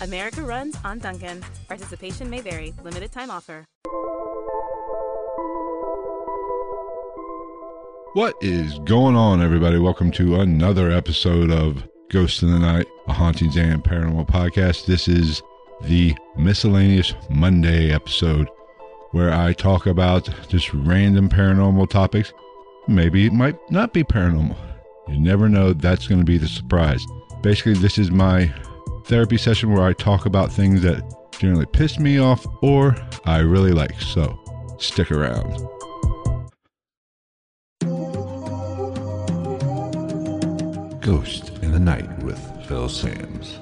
America 0.00 0.42
runs 0.42 0.76
on 0.84 0.98
Dunkin'. 0.98 1.42
Participation 1.68 2.28
may 2.28 2.40
vary. 2.40 2.74
Limited 2.82 3.12
time 3.12 3.30
offer. 3.30 3.64
What 8.12 8.34
is 8.40 8.78
going 8.80 9.16
on, 9.16 9.42
everybody? 9.42 9.78
Welcome 9.78 10.10
to 10.12 10.40
another 10.40 10.90
episode 10.90 11.50
of 11.50 11.86
Ghost 12.10 12.42
in 12.42 12.50
the 12.50 12.58
Night, 12.58 12.86
a 13.08 13.12
Hauntings 13.12 13.56
and 13.56 13.82
Paranormal 13.84 14.28
podcast. 14.28 14.86
This 14.86 15.06
is 15.08 15.42
the 15.82 16.14
miscellaneous 16.36 17.14
Monday 17.28 17.92
episode 17.92 18.48
where 19.12 19.32
I 19.32 19.52
talk 19.52 19.86
about 19.86 20.28
just 20.48 20.72
random 20.72 21.28
paranormal 21.28 21.90
topics. 21.90 22.32
Maybe 22.88 23.26
it 23.26 23.32
might 23.32 23.58
not 23.70 23.92
be 23.92 24.04
paranormal. 24.04 24.56
You 25.08 25.20
never 25.20 25.48
know. 25.48 25.72
That's 25.72 26.06
going 26.06 26.20
to 26.20 26.24
be 26.24 26.38
the 26.38 26.48
surprise. 26.48 27.04
Basically, 27.42 27.74
this 27.74 27.98
is 27.98 28.10
my 28.10 28.52
therapy 29.06 29.38
session 29.38 29.72
where 29.72 29.84
I 29.84 29.92
talk 29.92 30.26
about 30.26 30.52
things 30.52 30.82
that 30.82 31.00
generally 31.38 31.66
piss 31.66 31.98
me 31.98 32.18
off 32.18 32.44
or 32.60 32.96
I 33.24 33.38
really 33.38 33.70
like. 33.70 34.00
So 34.00 34.36
stick 34.78 35.12
around. 35.12 35.46
Ghost 41.00 41.50
in 41.62 41.70
the 41.70 41.78
Night 41.78 42.22
with 42.24 42.40
Phil 42.66 42.88
Sams. 42.88 43.60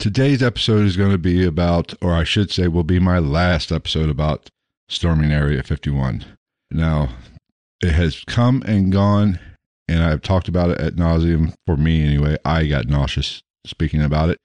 Today's 0.00 0.42
episode 0.42 0.84
is 0.84 0.96
going 0.96 1.12
to 1.12 1.18
be 1.18 1.46
about, 1.46 1.94
or 2.02 2.12
I 2.12 2.24
should 2.24 2.50
say, 2.50 2.66
will 2.66 2.82
be 2.82 2.98
my 2.98 3.20
last 3.20 3.70
episode 3.70 4.08
about 4.08 4.50
storming 4.88 5.30
Area 5.30 5.62
51. 5.62 6.24
Now, 6.72 7.10
it 7.82 7.92
has 7.92 8.24
come 8.26 8.62
and 8.66 8.90
gone, 8.90 9.38
and 9.88 10.02
I've 10.02 10.22
talked 10.22 10.48
about 10.48 10.70
it 10.70 10.78
at 10.78 10.96
nauseum. 10.96 11.54
For 11.66 11.76
me, 11.76 12.04
anyway, 12.04 12.38
I 12.44 12.66
got 12.66 12.86
nauseous 12.86 13.42
speaking 13.66 14.02
about 14.02 14.30
it. 14.30 14.38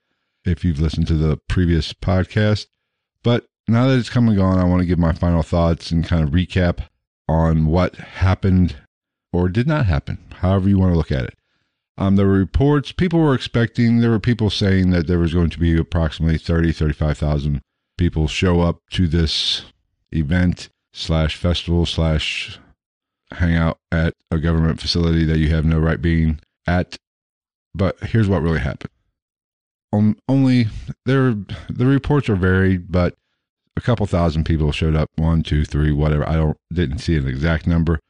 If 0.44 0.64
you've 0.64 0.80
listened 0.80 1.06
to 1.08 1.14
the 1.14 1.38
previous 1.48 1.92
podcast, 1.92 2.66
but 3.22 3.46
now 3.66 3.86
that 3.86 3.98
it's 3.98 4.10
come 4.10 4.28
and 4.28 4.36
gone, 4.36 4.58
I 4.58 4.64
want 4.64 4.80
to 4.80 4.86
give 4.86 4.98
my 4.98 5.12
final 5.12 5.42
thoughts 5.42 5.90
and 5.90 6.06
kind 6.06 6.22
of 6.22 6.30
recap 6.30 6.80
on 7.28 7.66
what 7.66 7.96
happened 7.96 8.76
or 9.32 9.48
did 9.48 9.66
not 9.66 9.86
happen, 9.86 10.18
however 10.36 10.68
you 10.68 10.78
want 10.78 10.92
to 10.92 10.96
look 10.96 11.12
at 11.12 11.24
it. 11.24 11.34
Um, 11.96 12.16
there 12.16 12.26
were 12.26 12.38
reports, 12.38 12.92
people 12.92 13.20
were 13.20 13.34
expecting, 13.34 13.98
there 13.98 14.10
were 14.10 14.20
people 14.20 14.50
saying 14.50 14.90
that 14.90 15.06
there 15.06 15.18
was 15.18 15.34
going 15.34 15.50
to 15.50 15.58
be 15.58 15.76
approximately 15.76 16.38
30, 16.38 16.72
35,000 16.72 17.60
people 17.98 18.28
show 18.28 18.60
up 18.60 18.78
to 18.92 19.08
this 19.08 19.64
event 20.12 20.68
slash 20.98 21.36
festival 21.36 21.86
slash 21.86 22.58
hangout 23.32 23.78
at 23.92 24.14
a 24.30 24.38
government 24.38 24.80
facility 24.80 25.24
that 25.24 25.38
you 25.38 25.50
have 25.50 25.64
no 25.64 25.78
right 25.78 26.02
being 26.02 26.40
at. 26.66 26.96
But 27.74 27.98
here's 28.00 28.28
what 28.28 28.42
really 28.42 28.58
happened. 28.58 28.90
Um, 29.92 30.16
only 30.28 30.66
there, 31.06 31.34
the 31.68 31.86
reports 31.86 32.28
are 32.28 32.36
varied, 32.36 32.90
but 32.90 33.14
a 33.76 33.80
couple 33.80 34.06
thousand 34.06 34.44
people 34.44 34.72
showed 34.72 34.96
up. 34.96 35.08
One, 35.16 35.42
two, 35.42 35.64
three, 35.64 35.92
whatever. 35.92 36.28
I 36.28 36.34
don't 36.34 36.56
didn't 36.72 36.98
see 36.98 37.16
an 37.16 37.28
exact 37.28 37.66
number, 37.66 38.00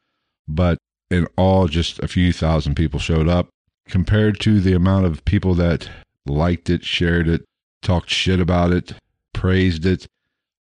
but 0.47 0.77
in 1.11 1.27
all, 1.37 1.67
just 1.67 1.99
a 1.99 2.07
few 2.07 2.33
thousand 2.33 2.75
people 2.75 2.99
showed 2.99 3.27
up 3.27 3.49
compared 3.87 4.39
to 4.41 4.59
the 4.59 4.73
amount 4.73 5.05
of 5.05 5.23
people 5.25 5.53
that 5.55 5.89
liked 6.25 6.69
it, 6.69 6.83
shared 6.83 7.27
it, 7.27 7.43
talked 7.81 8.09
shit 8.09 8.39
about 8.39 8.71
it, 8.71 8.93
praised 9.33 9.85
it 9.85 10.07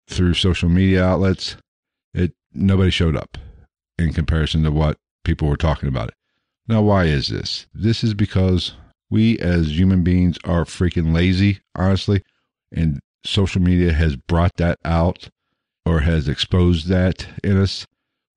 through 0.08 0.34
social 0.34 0.70
media 0.70 1.04
outlets, 1.04 1.56
nobody 2.56 2.90
showed 2.90 3.16
up 3.16 3.38
in 3.98 4.14
comparison 4.14 4.64
to 4.64 4.72
what 4.72 4.98
people 5.24 5.48
were 5.48 5.58
talking 5.58 5.90
about 5.90 6.10
it. 6.10 6.14
Now, 6.68 6.82
why 6.82 7.06
is 7.06 7.28
this? 7.28 7.68
This 7.74 8.04
is 8.04 8.14
because 8.14 8.74
we 9.10 9.38
as 9.40 9.78
human 9.78 10.04
beings 10.04 10.38
are 10.44 10.66
freaking 10.66 11.14
lazy, 11.14 11.60
honestly, 11.76 12.24
and 12.72 13.00
social 13.24 13.62
media 13.62 13.94
has 13.94 14.16
brought 14.16 14.56
that 14.58 14.80
out 14.84 15.30
or 15.86 16.02
has 16.02 16.28
exposed 16.28 16.88
that 16.88 17.28
in 17.44 17.62
us. 17.62 17.86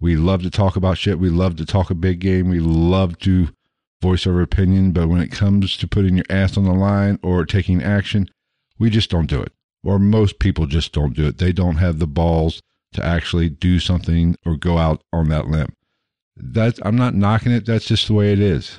We 0.00 0.16
love 0.16 0.42
to 0.42 0.50
talk 0.50 0.76
about 0.76 0.98
shit. 0.98 1.18
We 1.18 1.30
love 1.30 1.56
to 1.56 1.66
talk 1.66 1.90
a 1.90 1.94
big 1.94 2.20
game. 2.20 2.48
We 2.48 2.60
love 2.60 3.18
to 3.20 3.48
voice 4.00 4.26
our 4.26 4.40
opinion, 4.40 4.92
but 4.92 5.08
when 5.08 5.20
it 5.20 5.32
comes 5.32 5.76
to 5.78 5.88
putting 5.88 6.16
your 6.16 6.26
ass 6.30 6.56
on 6.56 6.64
the 6.64 6.72
line 6.72 7.18
or 7.22 7.44
taking 7.44 7.82
action, 7.82 8.28
we 8.78 8.90
just 8.90 9.10
don't 9.10 9.26
do 9.26 9.42
it. 9.42 9.52
Or 9.82 9.98
most 9.98 10.38
people 10.38 10.66
just 10.66 10.92
don't 10.92 11.14
do 11.14 11.26
it. 11.26 11.38
They 11.38 11.52
don't 11.52 11.76
have 11.76 11.98
the 11.98 12.06
balls 12.06 12.60
to 12.93 13.04
actually 13.04 13.49
do 13.49 13.78
something 13.78 14.37
or 14.47 14.56
go 14.56 14.78
out 14.78 15.03
on 15.12 15.28
that 15.28 15.49
limb. 15.49 15.75
That 16.37 16.78
I'm 16.82 16.97
not 16.97 17.15
knocking 17.15 17.53
it. 17.53 17.66
That's 17.66 17.87
just 17.87 18.06
the 18.06 18.15
way 18.15 18.32
it 18.32 18.41
is. 18.41 18.78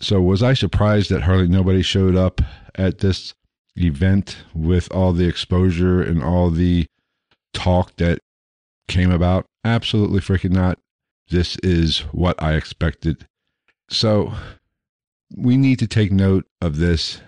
So 0.00 0.20
was 0.20 0.42
I 0.42 0.54
surprised 0.54 1.10
that 1.10 1.22
hardly 1.22 1.48
nobody 1.48 1.82
showed 1.82 2.14
up 2.14 2.40
at 2.76 2.98
this 2.98 3.34
event 3.76 4.36
with 4.54 4.92
all 4.92 5.12
the 5.12 5.26
exposure 5.26 6.02
and 6.02 6.22
all 6.22 6.50
the 6.50 6.86
talk 7.52 7.96
that 7.96 8.20
came 8.86 9.10
about? 9.10 9.46
Absolutely 9.64 10.20
freaking 10.20 10.52
not. 10.52 10.78
This 11.30 11.56
is 11.62 12.00
what 12.12 12.40
I 12.42 12.54
expected 12.54 13.26
so 13.90 14.32
we 15.34 15.56
need 15.56 15.78
to 15.78 15.86
take 15.86 16.12
note 16.12 16.46
of 16.60 16.76
this 16.76 17.20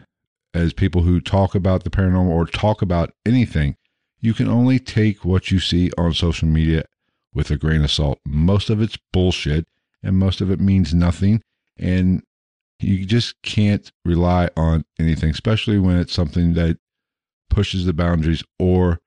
as 0.53 0.73
people 0.73 1.03
who 1.03 1.21
talk 1.21 1.55
about 1.55 1.84
the 1.84 1.91
paranormal 1.91 2.31
or 2.31 2.47
talk 2.47 2.83
about 2.83 3.12
anything. 3.25 3.77
You 4.20 4.34
can 4.34 4.48
only 4.48 4.78
take 4.78 5.25
what 5.25 5.50
you 5.50 5.58
see 5.60 5.91
on 5.97 6.12
social 6.14 6.48
media 6.48 6.84
with 7.34 7.50
a 7.50 7.56
grain 7.56 7.82
of 7.82 7.91
salt. 7.91 8.19
Most 8.26 8.70
of 8.70 8.82
it's 8.82 8.98
bullshit 9.12 9.66
and 10.03 10.16
most 10.16 10.41
of 10.41 10.50
it 10.50 10.60
means 10.60 10.94
nothing. 10.94 11.42
And 11.78 12.22
you 12.78 13.04
just 13.04 13.41
can't 13.42 13.91
rely 14.04 14.48
on 14.56 14.84
anything, 14.98 15.31
especially 15.31 15.78
when 15.78 15.97
it's 15.97 16.12
something 16.12 16.54
that 16.54 16.78
pushes 17.48 17.86
the 17.86 17.92
boundaries 17.92 18.42
or 18.58 19.00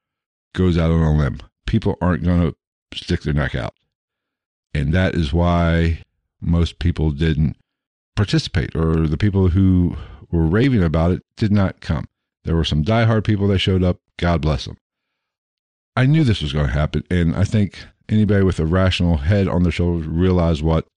goes 0.54 0.78
out 0.78 0.92
on 0.92 1.02
a 1.02 1.16
limb. 1.16 1.40
People 1.66 1.98
aren't 2.02 2.24
going 2.24 2.42
to 2.42 2.56
stick 2.98 3.22
their 3.22 3.34
neck 3.34 3.56
out. 3.56 3.74
And 4.74 4.94
that 4.94 5.16
is 5.16 5.34
why 5.34 6.02
most 6.42 6.80
people 6.80 7.12
didn't 7.12 7.56
participate, 8.16 8.76
or 8.76 9.08
the 9.08 9.18
people 9.18 9.50
who 9.50 9.96
were 10.32 10.46
raving 10.46 10.84
about 10.84 11.12
it 11.12 11.24
did 11.36 11.52
not 11.52 11.82
come. 11.82 12.06
There 12.44 12.56
were 12.56 12.64
some 12.64 12.84
diehard 12.84 13.24
people 13.24 13.48
that 13.48 13.60
showed 13.60 13.84
up. 13.84 14.00
God 14.18 14.42
bless 14.42 14.66
them. 14.66 14.78
I 15.96 16.06
knew 16.06 16.24
this 16.24 16.42
was 16.42 16.54
going 16.54 16.68
to 16.68 16.74
happen, 16.74 17.04
and 17.10 17.36
I 17.36 17.44
think 17.44 17.86
anybody 18.10 18.44
with 18.44 18.60
a 18.60 18.66
rational 18.66 19.18
head 19.18 19.48
on 19.48 19.64
their 19.64 19.72
shoulders 19.72 20.08
realized 20.08 20.62
what 20.62 20.88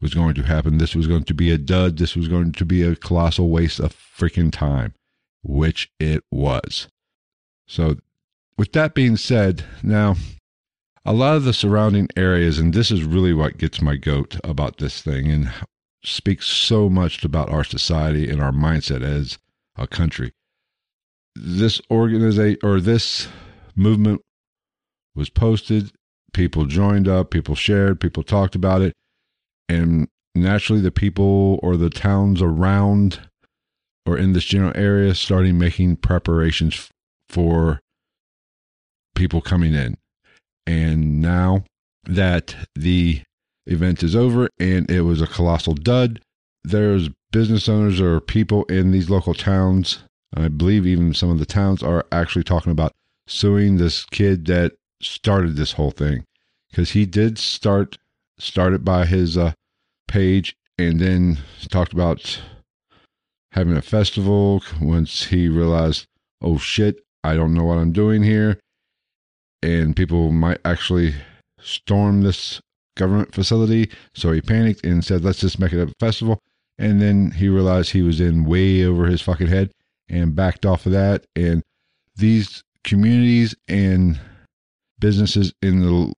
was 0.00 0.14
going 0.14 0.34
to 0.34 0.42
happen. 0.42 0.78
This 0.78 0.94
was 0.94 1.06
going 1.06 1.24
to 1.24 1.34
be 1.34 1.50
a 1.50 1.58
dud. 1.58 1.98
This 1.98 2.16
was 2.16 2.28
going 2.28 2.52
to 2.52 2.64
be 2.64 2.82
a 2.82 2.96
colossal 2.96 3.48
waste 3.50 3.80
of 3.80 3.94
freaking 3.94 4.52
time, 4.52 4.94
which 5.42 5.90
it 5.98 6.24
was. 6.30 6.88
So, 7.66 7.96
with 8.56 8.72
that 8.72 8.94
being 8.94 9.16
said, 9.16 9.64
now 9.82 10.16
a 11.04 11.12
lot 11.12 11.36
of 11.36 11.44
the 11.44 11.52
surrounding 11.52 12.08
areas, 12.16 12.58
and 12.58 12.72
this 12.72 12.90
is 12.90 13.04
really 13.04 13.32
what 13.32 13.58
gets 13.58 13.82
my 13.82 13.96
goat 13.96 14.38
about 14.44 14.78
this 14.78 15.02
thing 15.02 15.30
and 15.30 15.52
speaks 16.04 16.46
so 16.46 16.88
much 16.88 17.24
about 17.24 17.50
our 17.50 17.64
society 17.64 18.28
and 18.28 18.40
our 18.40 18.52
mindset 18.52 19.02
as 19.02 19.38
a 19.76 19.86
country. 19.86 20.32
This 21.34 21.80
organization 21.90 22.58
or 22.62 22.80
this 22.80 23.28
movement 23.76 24.22
was 25.18 25.28
posted, 25.28 25.92
people 26.32 26.64
joined 26.64 27.08
up, 27.08 27.30
people 27.30 27.54
shared, 27.54 28.00
people 28.00 28.22
talked 28.22 28.54
about 28.54 28.80
it, 28.80 28.94
and 29.68 30.08
naturally 30.34 30.80
the 30.80 30.92
people 30.92 31.58
or 31.62 31.76
the 31.76 31.90
towns 31.90 32.40
around 32.40 33.20
or 34.06 34.16
in 34.16 34.32
this 34.32 34.44
general 34.44 34.72
area 34.74 35.14
starting 35.14 35.58
making 35.58 35.96
preparations 35.96 36.88
for 37.28 37.80
people 39.14 39.40
coming 39.40 39.74
in. 39.74 39.96
And 40.66 41.20
now 41.20 41.64
that 42.04 42.54
the 42.74 43.22
event 43.66 44.02
is 44.02 44.14
over 44.14 44.48
and 44.58 44.90
it 44.90 45.02
was 45.02 45.20
a 45.20 45.26
colossal 45.26 45.74
dud, 45.74 46.20
there's 46.64 47.10
business 47.32 47.68
owners 47.68 48.00
or 48.00 48.20
people 48.20 48.64
in 48.64 48.92
these 48.92 49.10
local 49.10 49.34
towns. 49.34 50.04
I 50.34 50.48
believe 50.48 50.86
even 50.86 51.12
some 51.12 51.30
of 51.30 51.38
the 51.38 51.46
towns 51.46 51.82
are 51.82 52.06
actually 52.12 52.44
talking 52.44 52.72
about 52.72 52.92
suing 53.26 53.76
this 53.76 54.04
kid 54.06 54.46
that 54.46 54.72
started 55.00 55.56
this 55.56 55.72
whole 55.72 55.90
thing 55.90 56.24
because 56.70 56.90
he 56.90 57.06
did 57.06 57.38
start 57.38 57.98
started 58.38 58.84
by 58.84 59.04
his 59.04 59.36
uh, 59.36 59.52
page 60.06 60.56
and 60.78 61.00
then 61.00 61.38
talked 61.68 61.92
about 61.92 62.40
having 63.52 63.76
a 63.76 63.82
festival 63.82 64.62
once 64.80 65.24
he 65.24 65.48
realized, 65.48 66.06
oh 66.40 66.58
shit, 66.58 67.00
I 67.24 67.34
don't 67.34 67.54
know 67.54 67.64
what 67.64 67.78
I'm 67.78 67.92
doing 67.92 68.22
here. 68.22 68.58
And 69.62 69.96
people 69.96 70.30
might 70.30 70.60
actually 70.64 71.14
storm 71.60 72.22
this 72.22 72.60
government 72.96 73.34
facility. 73.34 73.90
So 74.14 74.32
he 74.32 74.40
panicked 74.40 74.84
and 74.84 75.04
said, 75.04 75.24
let's 75.24 75.40
just 75.40 75.58
make 75.58 75.72
it 75.72 75.88
a 75.88 75.92
festival. 75.98 76.38
And 76.78 77.02
then 77.02 77.32
he 77.32 77.48
realized 77.48 77.90
he 77.90 78.02
was 78.02 78.20
in 78.20 78.44
way 78.44 78.84
over 78.84 79.06
his 79.06 79.20
fucking 79.20 79.48
head 79.48 79.72
and 80.08 80.36
backed 80.36 80.64
off 80.64 80.86
of 80.86 80.92
that. 80.92 81.24
And 81.34 81.62
these 82.14 82.62
communities 82.84 83.54
and 83.66 84.20
businesses 85.00 85.52
in 85.62 85.80
the 85.80 86.12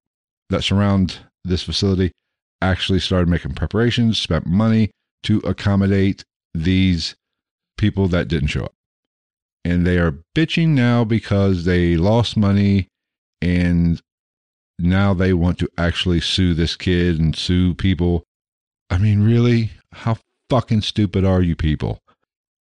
that 0.50 0.62
surround 0.62 1.18
this 1.44 1.62
facility 1.62 2.12
actually 2.60 2.98
started 2.98 3.28
making 3.28 3.54
preparations, 3.54 4.18
spent 4.18 4.46
money 4.46 4.90
to 5.22 5.38
accommodate 5.38 6.24
these 6.54 7.14
people 7.78 8.08
that 8.08 8.28
didn't 8.28 8.48
show 8.48 8.64
up. 8.64 8.74
And 9.64 9.86
they 9.86 9.98
are 9.98 10.18
bitching 10.34 10.68
now 10.68 11.04
because 11.04 11.64
they 11.64 11.96
lost 11.96 12.36
money 12.36 12.88
and 13.40 14.00
now 14.78 15.14
they 15.14 15.32
want 15.32 15.58
to 15.58 15.68
actually 15.76 16.20
sue 16.20 16.54
this 16.54 16.76
kid 16.76 17.18
and 17.18 17.36
sue 17.36 17.74
people. 17.74 18.24
I 18.88 18.98
mean, 18.98 19.22
really? 19.22 19.72
How 19.92 20.18
fucking 20.48 20.82
stupid 20.82 21.24
are 21.24 21.42
you 21.42 21.54
people? 21.54 22.00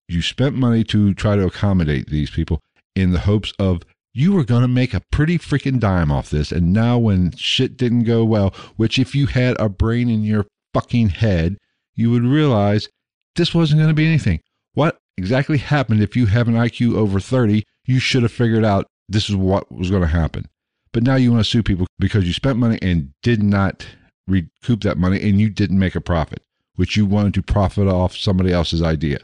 You 0.07 0.21
spent 0.21 0.55
money 0.55 0.83
to 0.85 1.13
try 1.13 1.35
to 1.35 1.45
accommodate 1.45 2.09
these 2.09 2.29
people 2.29 2.61
in 2.95 3.11
the 3.11 3.19
hopes 3.19 3.53
of 3.59 3.83
you 4.17 4.33
were 4.33 4.43
going 4.43 4.63
to 4.63 4.67
make 4.67 4.95
a 4.95 5.03
pretty 5.11 5.37
freaking 5.37 5.79
dime 5.79 6.11
off 6.11 6.31
this. 6.31 6.51
And 6.51 6.73
now, 6.73 6.97
when 6.97 7.33
shit 7.35 7.77
didn't 7.77 8.05
go 8.05 8.25
well, 8.25 8.51
which 8.75 8.97
if 8.97 9.13
you 9.13 9.27
had 9.27 9.55
a 9.59 9.69
brain 9.69 10.09
in 10.09 10.23
your 10.23 10.47
fucking 10.73 11.09
head, 11.09 11.57
you 11.93 12.09
would 12.09 12.23
realize 12.23 12.89
this 13.35 13.53
wasn't 13.53 13.79
going 13.79 13.91
to 13.91 13.93
be 13.93 14.07
anything. 14.07 14.41
What 14.73 14.97
exactly 15.19 15.59
happened 15.59 16.01
if 16.01 16.15
you 16.15 16.25
have 16.25 16.47
an 16.47 16.55
IQ 16.55 16.95
over 16.95 17.19
30? 17.19 17.63
You 17.85 17.99
should 17.99 18.23
have 18.23 18.31
figured 18.31 18.65
out 18.65 18.87
this 19.07 19.29
is 19.29 19.35
what 19.35 19.71
was 19.71 19.91
going 19.91 20.01
to 20.01 20.07
happen. 20.07 20.47
But 20.93 21.03
now 21.03 21.15
you 21.15 21.31
want 21.31 21.43
to 21.43 21.49
sue 21.49 21.61
people 21.61 21.85
because 21.99 22.25
you 22.25 22.33
spent 22.33 22.57
money 22.57 22.79
and 22.81 23.11
did 23.21 23.43
not 23.43 23.85
recoup 24.27 24.81
that 24.81 24.97
money 24.97 25.21
and 25.21 25.39
you 25.39 25.51
didn't 25.51 25.77
make 25.77 25.95
a 25.95 26.01
profit, 26.01 26.41
which 26.75 26.97
you 26.97 27.05
wanted 27.05 27.35
to 27.35 27.43
profit 27.43 27.87
off 27.87 28.17
somebody 28.17 28.51
else's 28.51 28.81
idea. 28.81 29.19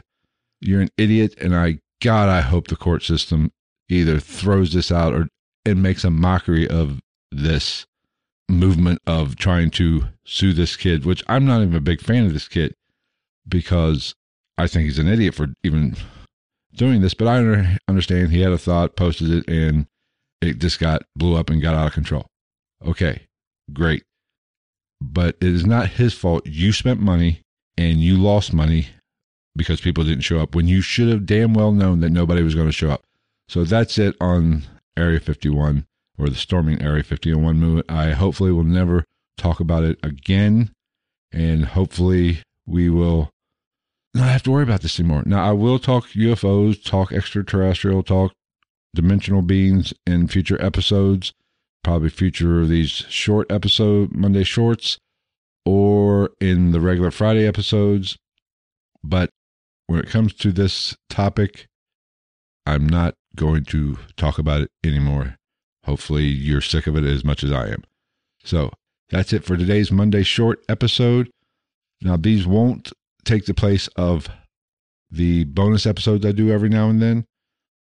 You're 0.60 0.82
an 0.82 0.90
idiot. 0.96 1.34
And 1.40 1.56
I, 1.56 1.80
God, 2.00 2.28
I 2.28 2.42
hope 2.42 2.68
the 2.68 2.76
court 2.76 3.02
system 3.02 3.50
either 3.88 4.18
throws 4.18 4.72
this 4.72 4.90
out 4.90 5.14
or 5.14 5.28
and 5.66 5.82
makes 5.82 6.04
a 6.04 6.10
mockery 6.10 6.68
of 6.68 7.00
this 7.32 7.86
movement 8.48 8.98
of 9.06 9.36
trying 9.36 9.70
to 9.70 10.04
sue 10.24 10.52
this 10.52 10.76
kid, 10.76 11.04
which 11.04 11.22
I'm 11.26 11.46
not 11.46 11.62
even 11.62 11.74
a 11.74 11.80
big 11.80 12.00
fan 12.00 12.26
of 12.26 12.32
this 12.32 12.48
kid 12.48 12.74
because 13.48 14.14
I 14.58 14.66
think 14.66 14.84
he's 14.84 14.98
an 14.98 15.08
idiot 15.08 15.34
for 15.34 15.48
even 15.62 15.96
doing 16.74 17.00
this. 17.00 17.14
But 17.14 17.28
I 17.28 17.78
understand 17.88 18.30
he 18.30 18.40
had 18.40 18.52
a 18.52 18.58
thought, 18.58 18.96
posted 18.96 19.30
it, 19.30 19.48
and 19.48 19.86
it 20.40 20.58
just 20.58 20.78
got 20.78 21.02
blew 21.16 21.36
up 21.36 21.50
and 21.50 21.62
got 21.62 21.74
out 21.74 21.86
of 21.86 21.92
control. 21.92 22.26
Okay, 22.84 23.22
great. 23.72 24.04
But 25.00 25.36
it 25.40 25.48
is 25.48 25.66
not 25.66 25.90
his 25.90 26.14
fault. 26.14 26.46
You 26.46 26.72
spent 26.72 27.00
money 27.00 27.40
and 27.76 28.00
you 28.00 28.16
lost 28.16 28.52
money 28.52 28.88
because 29.56 29.80
people 29.80 30.04
didn't 30.04 30.22
show 30.22 30.38
up 30.38 30.54
when 30.54 30.66
you 30.68 30.80
should 30.80 31.08
have 31.08 31.26
damn 31.26 31.54
well 31.54 31.72
known 31.72 32.00
that 32.00 32.10
nobody 32.10 32.42
was 32.42 32.54
going 32.54 32.66
to 32.66 32.72
show 32.72 32.90
up. 32.90 33.04
So 33.48 33.64
that's 33.64 33.98
it 33.98 34.16
on 34.20 34.62
Area 34.96 35.20
51 35.20 35.86
or 36.18 36.28
the 36.28 36.34
storming 36.34 36.80
Area 36.82 37.02
51 37.02 37.56
movement. 37.58 37.90
I 37.90 38.10
hopefully 38.10 38.52
will 38.52 38.64
never 38.64 39.04
talk 39.36 39.60
about 39.60 39.84
it 39.84 39.98
again. 40.02 40.70
And 41.32 41.64
hopefully 41.66 42.42
we 42.66 42.88
will 42.88 43.30
not 44.14 44.28
have 44.28 44.42
to 44.44 44.50
worry 44.50 44.62
about 44.62 44.82
this 44.82 44.98
anymore. 45.00 45.24
Now, 45.26 45.44
I 45.44 45.52
will 45.52 45.78
talk 45.78 46.08
UFOs, 46.10 46.82
talk 46.82 47.12
extraterrestrial, 47.12 48.02
talk 48.02 48.32
dimensional 48.94 49.42
beings 49.42 49.92
in 50.06 50.28
future 50.28 50.60
episodes, 50.64 51.32
probably 51.82 52.08
future 52.08 52.60
of 52.60 52.68
these 52.68 52.90
short 52.90 53.50
episode 53.50 54.12
Monday 54.12 54.44
shorts 54.44 54.98
or 55.66 56.30
in 56.40 56.70
the 56.70 56.80
regular 56.80 57.10
Friday 57.10 57.46
episodes. 57.46 58.16
But 59.02 59.30
when 59.88 59.98
it 59.98 60.08
comes 60.08 60.32
to 60.34 60.52
this 60.52 60.96
topic, 61.10 61.66
I'm 62.66 62.88
not 62.88 63.14
going 63.36 63.64
to 63.66 63.98
talk 64.16 64.38
about 64.38 64.62
it 64.62 64.70
anymore. 64.84 65.36
Hopefully, 65.84 66.24
you're 66.24 66.60
sick 66.60 66.86
of 66.86 66.96
it 66.96 67.04
as 67.04 67.24
much 67.24 67.44
as 67.44 67.52
I 67.52 67.68
am. 67.68 67.84
So, 68.42 68.72
that's 69.10 69.32
it 69.32 69.44
for 69.44 69.56
today's 69.56 69.92
Monday 69.92 70.22
short 70.22 70.64
episode. 70.68 71.30
Now, 72.00 72.16
these 72.16 72.46
won't 72.46 72.92
take 73.24 73.46
the 73.46 73.54
place 73.54 73.88
of 73.96 74.28
the 75.10 75.44
bonus 75.44 75.86
episodes 75.86 76.24
I 76.26 76.32
do 76.32 76.50
every 76.50 76.68
now 76.68 76.88
and 76.88 77.00
then, 77.00 77.26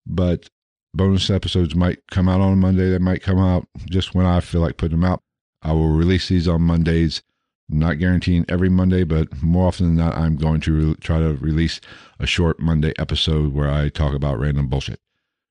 but 0.06 0.48
bonus 0.94 1.30
episodes 1.30 1.74
might 1.74 2.00
come 2.10 2.28
out 2.28 2.40
on 2.40 2.52
a 2.52 2.56
Monday. 2.56 2.90
They 2.90 2.98
might 2.98 3.22
come 3.22 3.38
out 3.38 3.66
just 3.88 4.14
when 4.14 4.26
I 4.26 4.40
feel 4.40 4.60
like 4.60 4.76
putting 4.76 5.00
them 5.00 5.10
out. 5.10 5.22
I 5.62 5.72
will 5.72 5.88
release 5.88 6.28
these 6.28 6.48
on 6.48 6.62
Mondays. 6.62 7.22
Not 7.68 7.98
guaranteeing 7.98 8.44
every 8.48 8.68
Monday, 8.68 9.04
but 9.04 9.42
more 9.42 9.68
often 9.68 9.86
than 9.86 9.96
not, 9.96 10.16
I'm 10.16 10.36
going 10.36 10.60
to 10.62 10.72
re- 10.72 10.94
try 11.00 11.20
to 11.20 11.34
release 11.36 11.80
a 12.18 12.26
short 12.26 12.60
Monday 12.60 12.92
episode 12.98 13.54
where 13.54 13.70
I 13.70 13.88
talk 13.88 14.14
about 14.14 14.38
random 14.38 14.68
bullshit. 14.68 15.00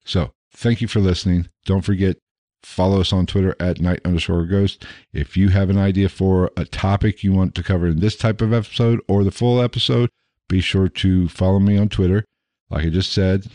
So 0.06 0.32
thank 0.54 0.82
you 0.82 0.88
for 0.88 1.00
listening. 1.00 1.50
Don't 1.66 1.82
forget, 1.82 2.18
follow 2.64 3.02
us 3.02 3.14
on 3.14 3.26
Twitter 3.26 3.56
at 3.60 3.82
night 3.82 4.02
underscore 4.06 4.46
ghost. 4.46 4.86
If 5.14 5.36
you 5.38 5.50
have 5.50 5.70
an 5.70 5.78
idea 5.78 6.10
for 6.10 6.50
a 6.58 6.66
topic 6.66 7.24
you 7.24 7.34
want 7.34 7.54
to 7.56 7.64
cover 7.64 7.88
in 7.88 8.00
this 8.00 8.16
type 8.16 8.42
of 8.42 8.54
episode 8.54 9.02
or 9.08 9.24
the 9.24 9.32
full 9.32 9.62
episode, 9.62 10.10
be 10.50 10.62
sure 10.62 10.90
to 10.90 11.30
follow 11.30 11.60
me 11.60 11.78
on 11.78 11.90
Twitter. 11.90 12.26
Like 12.70 12.86
I 12.86 12.90
just 12.90 13.14
said, 13.14 13.48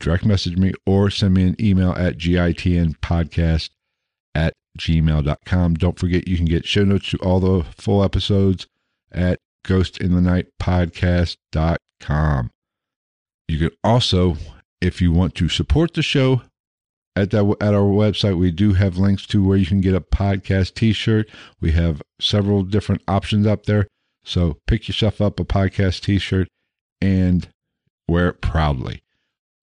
direct 0.00 0.24
message 0.24 0.56
me 0.56 0.72
or 0.86 1.10
send 1.10 1.34
me 1.34 1.48
an 1.48 1.56
email 1.60 1.90
at 1.92 2.16
gitnpodcast 2.18 3.70
at 4.34 4.52
gmail.com. 4.78 5.74
Don't 5.74 5.98
forget 5.98 6.28
you 6.28 6.36
can 6.36 6.46
get 6.46 6.66
show 6.66 6.84
notes 6.84 7.10
to 7.10 7.18
all 7.18 7.40
the 7.40 7.64
full 7.76 8.04
episodes 8.04 8.66
at 9.12 9.38
ghostinthenightpodcast.com. 9.64 12.50
You 13.48 13.58
can 13.58 13.70
also 13.82 14.36
if 14.80 15.00
you 15.00 15.12
want 15.12 15.34
to 15.36 15.48
support 15.48 15.94
the 15.94 16.02
show 16.02 16.42
at 17.16 17.30
that 17.30 17.56
at 17.60 17.74
our 17.74 17.90
website, 17.90 18.38
we 18.38 18.50
do 18.50 18.74
have 18.74 18.96
links 18.96 19.26
to 19.26 19.44
where 19.44 19.56
you 19.56 19.66
can 19.66 19.80
get 19.80 19.94
a 19.94 20.00
podcast 20.00 20.74
T-shirt. 20.74 21.28
We 21.60 21.72
have 21.72 22.02
several 22.20 22.62
different 22.62 23.02
options 23.08 23.46
up 23.46 23.66
there. 23.66 23.88
So 24.24 24.58
pick 24.66 24.88
yourself 24.88 25.20
up 25.20 25.40
a 25.40 25.44
podcast 25.44 26.02
T-shirt 26.02 26.48
and 27.00 27.48
wear 28.08 28.28
it 28.28 28.40
proudly. 28.40 29.02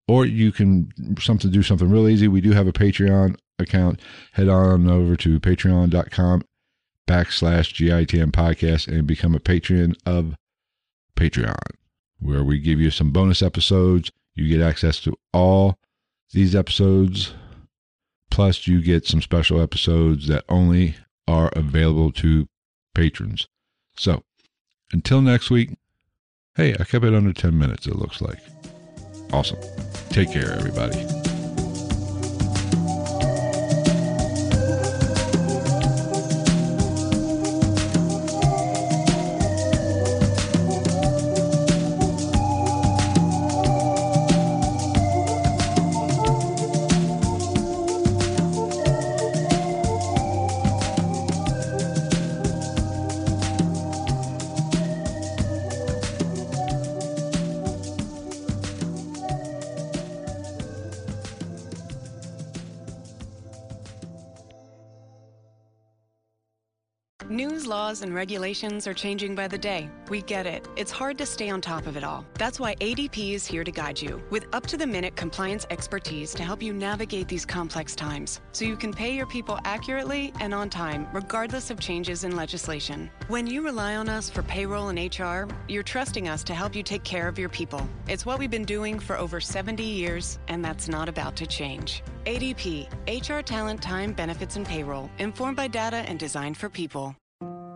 Or 0.07 0.25
you 0.25 0.51
can 0.51 0.91
something 1.19 1.51
do 1.51 1.63
something 1.63 1.89
real 1.89 2.07
easy. 2.07 2.27
We 2.27 2.41
do 2.41 2.51
have 2.51 2.67
a 2.67 2.73
Patreon 2.73 3.37
account. 3.57 3.99
Head 4.33 4.49
on 4.49 4.89
over 4.89 5.15
to 5.15 5.39
patreon.com 5.39 6.43
backslash 7.07 7.73
GITN 7.73 8.31
podcast 8.31 8.87
and 8.87 9.07
become 9.07 9.33
a 9.35 9.39
patron 9.39 9.95
of 10.05 10.35
Patreon, 11.15 11.55
where 12.19 12.43
we 12.43 12.59
give 12.59 12.79
you 12.79 12.91
some 12.91 13.11
bonus 13.11 13.41
episodes 13.41 14.11
you 14.35 14.47
get 14.47 14.61
access 14.61 14.99
to 15.01 15.15
all 15.33 15.77
these 16.31 16.55
episodes, 16.55 17.33
plus, 18.29 18.67
you 18.67 18.81
get 18.81 19.05
some 19.05 19.21
special 19.21 19.61
episodes 19.61 20.27
that 20.27 20.43
only 20.49 20.95
are 21.27 21.49
available 21.55 22.11
to 22.11 22.47
patrons. 22.93 23.47
So, 23.95 24.23
until 24.91 25.21
next 25.21 25.49
week, 25.49 25.77
hey, 26.55 26.73
I 26.73 26.83
kept 26.83 27.05
it 27.05 27.13
under 27.13 27.33
10 27.33 27.57
minutes, 27.57 27.87
it 27.87 27.95
looks 27.95 28.21
like. 28.21 28.39
Awesome. 29.31 29.59
Take 30.09 30.31
care, 30.31 30.51
everybody. 30.51 31.24
News, 67.29 67.65
laws, 67.65 68.03
and 68.03 68.13
regulations 68.13 68.85
are 68.85 68.93
changing 68.93 69.33
by 69.33 69.47
the 69.47 69.57
day. 69.57 69.89
We 70.09 70.21
get 70.21 70.45
it. 70.45 70.67
It's 70.75 70.91
hard 70.91 71.17
to 71.17 71.25
stay 71.25 71.49
on 71.49 71.59
top 71.59 71.87
of 71.87 71.97
it 71.97 72.03
all. 72.03 72.23
That's 72.35 72.59
why 72.59 72.75
ADP 72.75 73.33
is 73.33 73.47
here 73.47 73.63
to 73.63 73.71
guide 73.71 73.99
you 73.99 74.21
with 74.29 74.45
up 74.53 74.67
to 74.67 74.77
the 74.77 74.85
minute 74.85 75.15
compliance 75.15 75.65
expertise 75.71 76.35
to 76.35 76.43
help 76.43 76.61
you 76.61 76.71
navigate 76.71 77.27
these 77.27 77.43
complex 77.43 77.95
times 77.95 78.41
so 78.51 78.63
you 78.63 78.77
can 78.77 78.93
pay 78.93 79.15
your 79.15 79.25
people 79.25 79.57
accurately 79.65 80.33
and 80.39 80.53
on 80.53 80.69
time, 80.69 81.07
regardless 81.13 81.71
of 81.71 81.79
changes 81.79 82.25
in 82.25 82.35
legislation. 82.35 83.09
When 83.27 83.47
you 83.47 83.65
rely 83.65 83.95
on 83.95 84.07
us 84.07 84.29
for 84.29 84.43
payroll 84.43 84.89
and 84.89 84.99
HR, 84.99 85.51
you're 85.67 85.81
trusting 85.81 86.27
us 86.27 86.43
to 86.43 86.53
help 86.53 86.75
you 86.75 86.83
take 86.83 87.03
care 87.03 87.27
of 87.27 87.39
your 87.39 87.49
people. 87.49 87.89
It's 88.07 88.27
what 88.27 88.37
we've 88.37 88.51
been 88.51 88.65
doing 88.65 88.99
for 88.99 89.17
over 89.17 89.41
70 89.41 89.83
years, 89.83 90.37
and 90.47 90.63
that's 90.63 90.87
not 90.87 91.09
about 91.09 91.35
to 91.37 91.47
change. 91.47 92.03
ADP, 92.25 92.87
HR 93.07 93.41
talent, 93.41 93.81
time, 93.81 94.13
benefits, 94.13 94.55
and 94.55 94.65
payroll, 94.65 95.09
informed 95.19 95.57
by 95.57 95.67
data 95.67 95.97
and 95.97 96.19
designed 96.19 96.57
for 96.57 96.69
people. 96.69 97.15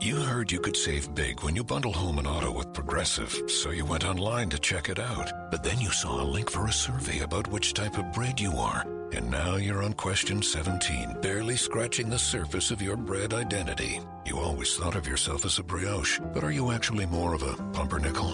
You 0.02 0.16
heard 0.16 0.50
you 0.50 0.62
could 0.62 0.78
save 0.78 1.14
big 1.14 1.44
when 1.44 1.58
you 1.58 1.64
bundle 1.64 1.92
home 1.92 2.20
and 2.20 2.28
auto 2.28 2.52
with 2.54 2.74
Progressive, 2.74 3.38
so 3.48 3.72
you 3.72 3.84
went 3.84 4.06
online 4.06 4.50
to 4.50 4.58
check 4.58 4.88
it 4.88 4.98
out. 4.98 5.30
But 5.52 5.62
then 5.62 5.82
you 5.82 5.92
saw 5.92 6.22
a 6.22 6.32
link 6.36 6.50
for 6.50 6.68
a 6.68 6.72
survey 6.72 7.20
about 7.20 7.52
which 7.52 7.74
type 7.74 7.98
of 7.98 8.14
bread 8.14 8.40
you 8.40 8.54
are. 8.54 8.88
And 9.12 9.30
now 9.30 9.58
you're 9.58 9.84
on 9.84 9.94
question 9.94 10.42
17, 10.42 11.18
barely 11.22 11.58
scratching 11.58 12.10
the 12.10 12.18
surface 12.18 12.72
of 12.72 12.82
your 12.82 12.96
bread 12.96 13.34
identity. 13.34 14.00
You 14.26 14.40
always 14.40 14.74
thought 14.78 14.96
of 14.96 15.06
yourself 15.06 15.44
as 15.44 15.60
a 15.60 15.64
brioche, 15.64 16.20
but 16.34 16.46
are 16.46 16.52
you 16.52 16.72
actually 16.72 17.06
more 17.06 17.34
of 17.34 17.44
a 17.44 17.58
pumpernickel? 17.74 18.32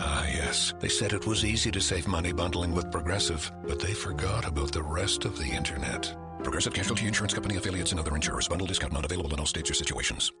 Ah, 0.00 0.26
yes. 0.26 0.74
They 0.80 0.88
said 0.88 1.12
it 1.12 1.26
was 1.26 1.44
easy 1.44 1.70
to 1.72 1.80
save 1.80 2.06
money 2.06 2.32
bundling 2.32 2.72
with 2.72 2.90
Progressive, 2.90 3.50
but 3.66 3.80
they 3.80 3.94
forgot 3.94 4.46
about 4.46 4.72
the 4.72 4.82
rest 4.82 5.24
of 5.24 5.38
the 5.38 5.46
internet. 5.50 6.14
Progressive 6.44 6.72
Casualty 6.72 7.06
Insurance 7.06 7.34
Company 7.34 7.56
affiliates 7.56 7.90
and 7.90 8.00
other 8.00 8.14
insurers. 8.14 8.48
Bundle 8.48 8.66
discount 8.66 8.92
not 8.92 9.04
available 9.04 9.32
in 9.34 9.40
all 9.40 9.46
states 9.46 9.70
or 9.70 9.74
situations. 9.74 10.32